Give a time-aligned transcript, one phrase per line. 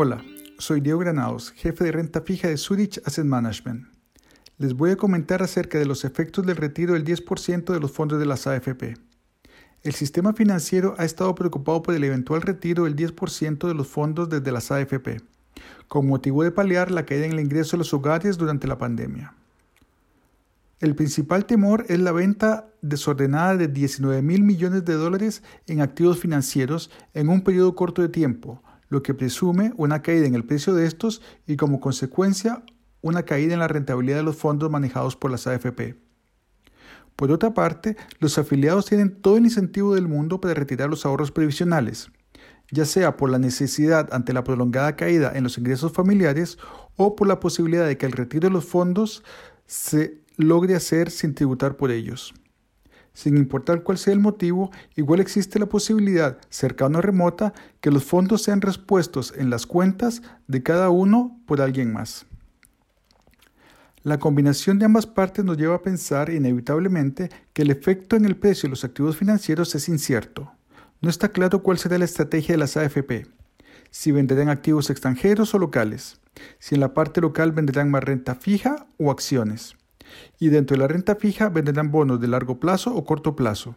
[0.00, 0.22] Hola,
[0.58, 3.88] soy Diego Granados, jefe de renta fija de Zurich Asset Management.
[4.56, 8.20] Les voy a comentar acerca de los efectos del retiro del 10% de los fondos
[8.20, 8.96] de las AFP.
[9.82, 14.28] El sistema financiero ha estado preocupado por el eventual retiro del 10% de los fondos
[14.28, 15.20] desde las AFP,
[15.88, 19.34] con motivo de paliar la caída en el ingreso de los hogares durante la pandemia.
[20.78, 26.20] El principal temor es la venta desordenada de 19 mil millones de dólares en activos
[26.20, 30.74] financieros en un periodo corto de tiempo, lo que presume una caída en el precio
[30.74, 32.62] de estos y como consecuencia
[33.00, 35.96] una caída en la rentabilidad de los fondos manejados por las AFP.
[37.16, 41.32] Por otra parte, los afiliados tienen todo el incentivo del mundo para retirar los ahorros
[41.32, 42.10] previsionales,
[42.70, 46.58] ya sea por la necesidad ante la prolongada caída en los ingresos familiares
[46.96, 49.24] o por la posibilidad de que el retiro de los fondos
[49.66, 52.34] se logre hacer sin tributar por ellos.
[53.12, 58.04] Sin importar cuál sea el motivo, igual existe la posibilidad, cercana o remota, que los
[58.04, 62.26] fondos sean respuestos en las cuentas de cada uno por alguien más.
[64.04, 68.36] La combinación de ambas partes nos lleva a pensar inevitablemente que el efecto en el
[68.36, 70.52] precio de los activos financieros es incierto.
[71.00, 73.26] No está claro cuál será la estrategia de las AFP,
[73.90, 76.20] si venderán activos extranjeros o locales,
[76.58, 79.74] si en la parte local venderán más renta fija o acciones
[80.38, 83.74] y dentro de la renta fija venderán bonos de largo plazo o corto plazo.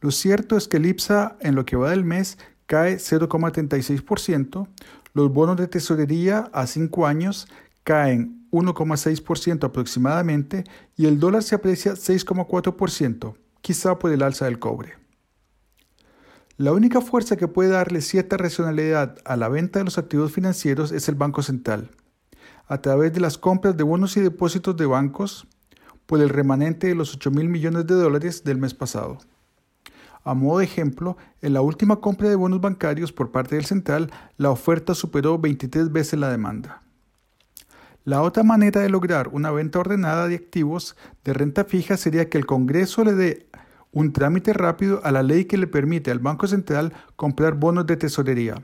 [0.00, 4.68] Lo cierto es que el IPSA en lo que va del mes cae 0,36%,
[5.12, 7.48] los bonos de tesorería a 5 años
[7.84, 10.64] caen 1,6% aproximadamente
[10.96, 14.94] y el dólar se aprecia 6,4%, quizá por el alza del cobre.
[16.56, 20.92] La única fuerza que puede darle cierta racionalidad a la venta de los activos financieros
[20.92, 21.90] es el Banco Central
[22.70, 25.44] a través de las compras de bonos y depósitos de bancos
[26.06, 29.18] por el remanente de los 8 mil millones de dólares del mes pasado.
[30.22, 34.12] A modo de ejemplo, en la última compra de bonos bancarios por parte del central,
[34.36, 36.84] la oferta superó 23 veces la demanda.
[38.04, 42.38] La otra manera de lograr una venta ordenada de activos de renta fija sería que
[42.38, 43.48] el Congreso le dé
[43.90, 47.96] un trámite rápido a la ley que le permite al Banco Central comprar bonos de
[47.96, 48.62] tesorería.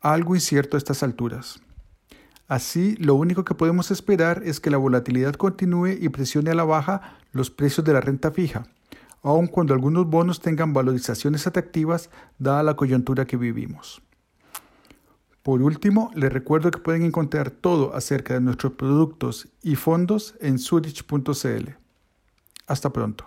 [0.00, 1.60] Algo incierto a estas alturas.
[2.50, 6.64] Así, lo único que podemos esperar es que la volatilidad continúe y presione a la
[6.64, 8.66] baja los precios de la renta fija,
[9.22, 14.02] aun cuando algunos bonos tengan valorizaciones atractivas dada la coyuntura que vivimos.
[15.44, 20.58] Por último, les recuerdo que pueden encontrar todo acerca de nuestros productos y fondos en
[20.58, 21.70] zurich.cl.
[22.66, 23.26] Hasta pronto.